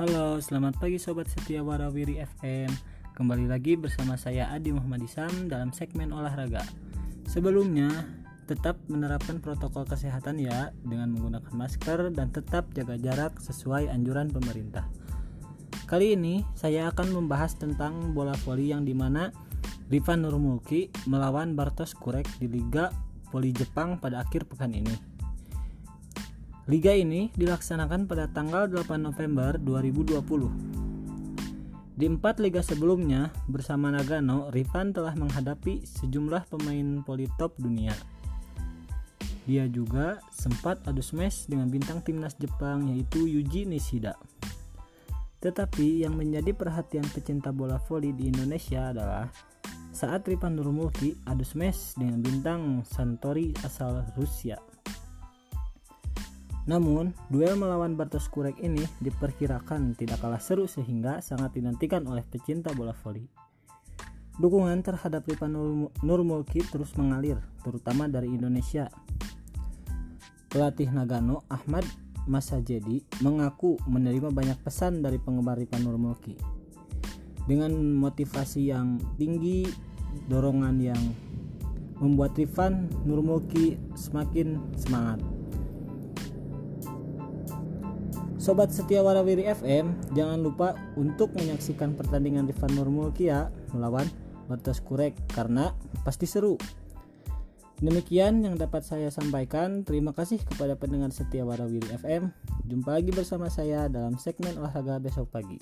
Halo, 0.00 0.40
selamat 0.40 0.80
pagi 0.80 0.96
Sobat 0.96 1.28
Setia 1.28 1.60
Warawiri 1.60 2.24
FM 2.24 2.72
Kembali 3.12 3.44
lagi 3.44 3.76
bersama 3.76 4.16
saya 4.16 4.48
Adi 4.48 4.72
Muhammad 4.72 5.04
Isam 5.04 5.44
dalam 5.44 5.76
segmen 5.76 6.08
olahraga. 6.08 6.64
Sebelumnya, 7.28 8.08
tetap 8.48 8.80
menerapkan 8.88 9.44
protokol 9.44 9.84
kesehatan 9.84 10.40
ya 10.40 10.72
Dengan 10.80 11.12
menggunakan 11.12 11.52
masker 11.52 12.16
dan 12.16 12.32
tetap 12.32 12.72
jaga 12.72 12.96
jarak 12.96 13.36
sesuai 13.44 13.92
anjuran 13.92 14.32
pemerintah. 14.32 14.88
Kali 15.84 16.16
ini 16.16 16.48
saya 16.56 16.88
akan 16.88 17.20
membahas 17.20 17.60
tentang 17.60 18.16
bola 18.16 18.32
voli 18.40 18.72
yang 18.72 18.88
di 18.88 18.96
mana 18.96 19.28
Rifan 19.92 20.24
Nurmulki 20.24 20.88
melawan 21.12 21.52
Bartosz 21.52 21.92
Kurek 21.92 22.24
di 22.40 22.48
Liga 22.48 22.88
Voli 23.28 23.52
Jepang 23.52 24.00
pada 24.00 24.24
akhir 24.24 24.48
pekan 24.48 24.72
ini 24.72 25.19
Liga 26.70 26.94
ini 26.94 27.34
dilaksanakan 27.34 28.06
pada 28.06 28.30
tanggal 28.30 28.70
8 28.70 29.02
November 29.02 29.58
2020. 29.58 30.22
Di 31.98 32.06
empat 32.06 32.38
liga 32.38 32.62
sebelumnya, 32.62 33.34
bersama 33.50 33.90
Nagano, 33.90 34.54
Rifan 34.54 34.94
telah 34.94 35.10
menghadapi 35.18 35.82
sejumlah 35.82 36.46
pemain 36.46 37.02
poli 37.02 37.26
top 37.42 37.58
dunia. 37.58 37.90
Dia 39.50 39.66
juga 39.66 40.22
sempat 40.30 40.86
adu 40.86 41.02
smash 41.02 41.50
dengan 41.50 41.66
bintang 41.74 42.06
timnas 42.06 42.38
Jepang 42.38 42.86
yaitu 42.86 43.26
Yuji 43.26 43.66
Nishida. 43.66 44.14
Tetapi 45.42 46.06
yang 46.06 46.14
menjadi 46.14 46.54
perhatian 46.54 47.10
pecinta 47.10 47.50
bola 47.50 47.82
voli 47.82 48.14
di 48.14 48.30
Indonesia 48.30 48.94
adalah 48.94 49.26
saat 49.90 50.22
Rifan 50.22 50.54
Nurmulki 50.54 51.18
adu 51.26 51.42
smash 51.42 51.98
dengan 51.98 52.22
bintang 52.22 52.86
Santori 52.86 53.50
asal 53.66 54.06
Rusia. 54.14 54.69
Namun, 56.68 57.16
duel 57.32 57.56
melawan 57.56 57.96
Bartosz 57.96 58.28
Kurek 58.28 58.60
ini 58.60 58.84
diperkirakan 59.00 59.96
tidak 59.96 60.20
kalah 60.20 60.42
seru 60.42 60.68
sehingga 60.68 61.24
sangat 61.24 61.56
dinantikan 61.56 62.04
oleh 62.04 62.20
pecinta 62.26 62.74
bola 62.76 62.92
voli. 62.92 63.24
Dukungan 64.40 64.80
terhadap 64.80 65.28
Ripan 65.28 65.52
Nurmulki 66.00 66.64
terus 66.68 66.96
mengalir, 66.96 67.36
terutama 67.60 68.08
dari 68.08 68.32
Indonesia. 68.32 68.88
Pelatih 70.48 70.88
Nagano, 70.92 71.44
Ahmad 71.52 71.84
Masajedi, 72.24 73.04
mengaku 73.20 73.76
menerima 73.88 74.32
banyak 74.32 74.58
pesan 74.64 75.04
dari 75.04 75.20
penggemar 75.20 75.60
Ripan 75.60 75.84
Nurmulki. 75.84 76.36
Dengan 77.44 77.72
motivasi 77.96 78.68
yang 78.68 79.00
tinggi, 79.16 79.64
dorongan 80.28 80.76
yang 80.80 81.00
membuat 82.00 82.32
Rifan 82.36 82.88
Nurmulki 83.04 83.76
semakin 83.92 84.56
semangat. 84.72 85.39
Sobat 88.40 88.72
setia 88.72 89.04
Warawiri 89.04 89.44
FM, 89.52 90.16
jangan 90.16 90.40
lupa 90.40 90.72
untuk 90.96 91.36
menyaksikan 91.36 91.92
pertandingan 91.92 92.48
Rifan 92.48 92.72
Nurmulkia 92.72 93.52
melawan 93.76 94.08
Bartosz 94.48 94.80
Kurek 94.80 95.12
karena 95.36 95.76
pasti 96.08 96.24
seru. 96.24 96.56
Demikian 97.84 98.40
yang 98.40 98.56
dapat 98.56 98.80
saya 98.80 99.12
sampaikan. 99.12 99.84
Terima 99.84 100.16
kasih 100.16 100.40
kepada 100.40 100.72
pendengar 100.72 101.12
setia 101.12 101.44
Warawiri 101.44 101.92
FM. 102.00 102.32
Jumpa 102.64 102.96
lagi 102.96 103.12
bersama 103.12 103.52
saya 103.52 103.92
dalam 103.92 104.16
segmen 104.16 104.56
olahraga 104.56 104.96
besok 104.96 105.28
pagi. 105.28 105.60